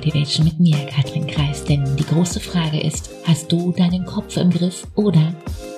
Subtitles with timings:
[0.00, 1.62] Motivation mit mir, Katrin Kreis.
[1.62, 5.34] Denn die große Frage ist, hast du deinen Kopf im Griff oder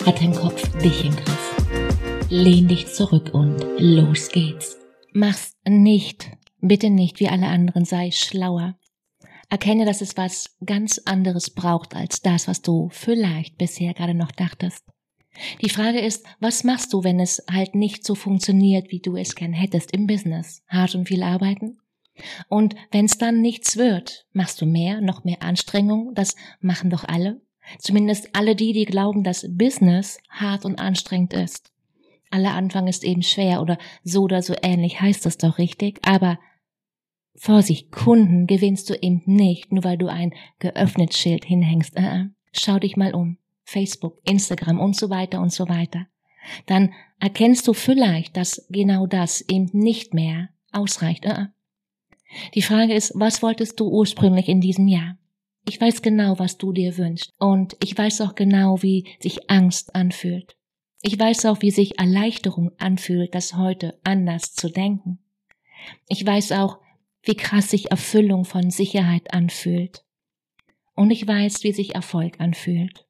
[0.06, 2.29] hat dein Kopf dich im Griff?
[2.30, 4.79] Lehn dich zurück und los geht's.
[5.12, 6.30] Mach's nicht,
[6.61, 8.77] bitte nicht wie alle anderen, sei schlauer.
[9.51, 14.31] Erkenne, dass es was ganz anderes braucht als das, was du vielleicht bisher gerade noch
[14.31, 14.85] dachtest.
[15.63, 19.34] Die Frage ist, was machst du, wenn es halt nicht so funktioniert, wie du es
[19.34, 20.62] gern hättest im Business?
[20.69, 21.79] Hart und viel arbeiten?
[22.48, 26.15] Und wenn es dann nichts wird, machst du mehr, noch mehr Anstrengung?
[26.15, 27.41] Das machen doch alle.
[27.79, 31.73] Zumindest alle die, die glauben, dass Business hart und anstrengend ist.
[32.30, 36.38] Aller Anfang ist eben schwer oder so oder so ähnlich heißt das doch richtig, aber
[37.35, 41.97] Vorsicht, Kunden gewinnst du eben nicht, nur weil du ein geöffnet Schild hinhängst.
[41.97, 42.24] Äh, äh.
[42.52, 43.38] Schau dich mal um.
[43.65, 46.07] Facebook, Instagram und so weiter und so weiter.
[46.66, 51.24] Dann erkennst du vielleicht, dass genau das eben nicht mehr ausreicht.
[52.55, 55.19] Die Frage ist, was wolltest du ursprünglich in diesem Jahr?
[55.66, 57.33] Ich weiß genau, was du dir wünschst.
[57.39, 60.57] Und ich weiß auch genau, wie sich Angst anfühlt.
[61.02, 65.19] Ich weiß auch, wie sich Erleichterung anfühlt, das heute anders zu denken.
[66.08, 66.78] Ich weiß auch,
[67.22, 70.05] wie krass sich Erfüllung von Sicherheit anfühlt.
[70.94, 73.06] Und ich weiß, wie sich Erfolg anfühlt.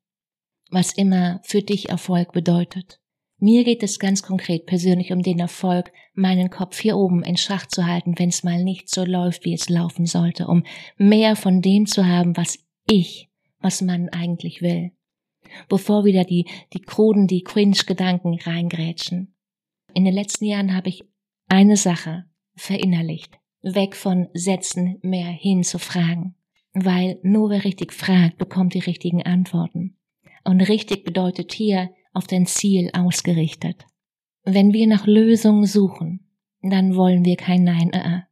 [0.71, 3.02] Was immer für dich Erfolg bedeutet.
[3.45, 7.67] Mir geht es ganz konkret persönlich um den Erfolg, meinen Kopf hier oben in Schach
[7.67, 10.63] zu halten, wenn es mal nicht so läuft, wie es laufen sollte, um
[10.97, 14.93] mehr von dem zu haben, was ich, was man eigentlich will.
[15.69, 19.35] Bevor wieder die, die kruden, die Cringe-Gedanken reingrätschen.
[19.93, 21.03] In den letzten Jahren habe ich
[21.49, 23.41] eine Sache verinnerlicht.
[23.61, 26.37] Weg von Sätzen mehr hin zu Fragen.
[26.75, 29.97] Weil nur wer richtig fragt, bekommt die richtigen Antworten.
[30.45, 33.87] Und richtig bedeutet hier, auf dein Ziel ausgerichtet.
[34.45, 36.29] Wenn wir nach Lösungen suchen,
[36.63, 37.89] dann wollen wir kein Nein.
[37.95, 38.23] Uh -uh.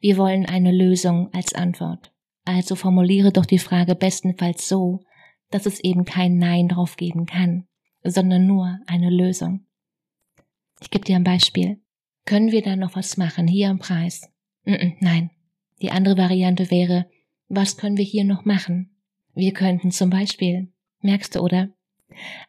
[0.00, 2.12] Wir wollen eine Lösung als Antwort.
[2.44, 5.04] Also formuliere doch die Frage bestenfalls so,
[5.50, 7.66] dass es eben kein Nein drauf geben kann,
[8.02, 9.66] sondern nur eine Lösung.
[10.80, 11.80] Ich gebe dir ein Beispiel.
[12.26, 14.30] Können wir da noch was machen, hier am Preis?
[14.64, 15.30] Nein.
[15.82, 17.06] Die andere Variante wäre,
[17.48, 18.96] was können wir hier noch machen?
[19.34, 21.74] Wir könnten zum Beispiel, merkst du, oder?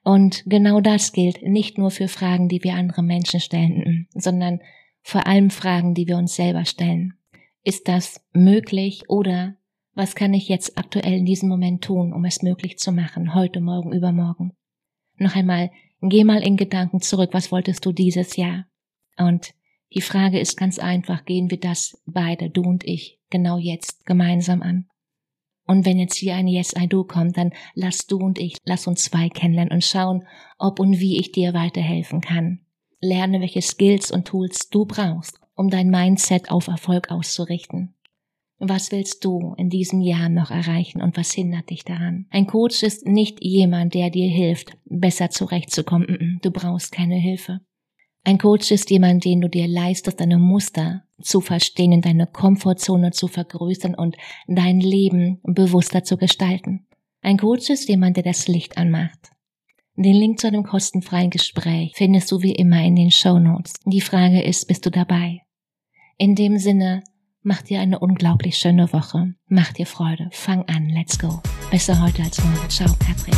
[0.03, 4.59] Und genau das gilt nicht nur für Fragen, die wir andere Menschen stellen, sondern
[5.01, 7.13] vor allem Fragen, die wir uns selber stellen.
[7.63, 9.55] Ist das möglich oder
[9.93, 13.61] was kann ich jetzt aktuell in diesem Moment tun, um es möglich zu machen, heute,
[13.61, 14.53] morgen, übermorgen?
[15.17, 18.66] Noch einmal, geh mal in Gedanken zurück, was wolltest du dieses Jahr?
[19.17, 19.53] Und
[19.93, 24.61] die Frage ist ganz einfach, gehen wir das beide, du und ich, genau jetzt gemeinsam
[24.61, 24.87] an?
[25.65, 28.87] Und wenn jetzt hier ein Yes, I do kommt, dann lass du und ich, lass
[28.87, 30.25] uns zwei kennenlernen und schauen,
[30.57, 32.59] ob und wie ich dir weiterhelfen kann.
[33.01, 37.95] Lerne, welche Skills und Tools du brauchst, um dein Mindset auf Erfolg auszurichten.
[38.57, 42.25] Was willst du in diesem Jahr noch erreichen und was hindert dich daran?
[42.29, 46.39] Ein Coach ist nicht jemand, der dir hilft, besser zurechtzukommen.
[46.41, 47.59] Du brauchst keine Hilfe.
[48.27, 53.27] Ein Coach ist jemand, den du dir leistest, deine Muster zu verstehen, deine Komfortzone zu
[53.27, 56.87] vergrößern und dein Leben bewusster zu gestalten.
[57.21, 59.29] Ein Coach ist jemand, der das Licht anmacht.
[59.95, 63.73] Den Link zu einem kostenfreien Gespräch findest du wie immer in den Show Notes.
[63.85, 65.41] Die Frage ist, bist du dabei?
[66.17, 67.03] In dem Sinne,
[67.43, 69.35] mach dir eine unglaublich schöne Woche.
[69.47, 70.29] Mach dir Freude.
[70.31, 70.89] Fang an.
[70.89, 71.41] Let's go.
[71.69, 72.69] Besser heute als morgen.
[72.69, 73.35] Ciao, Katrin.